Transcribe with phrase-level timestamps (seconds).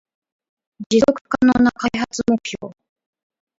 [0.89, 2.73] 持続可能な開発目標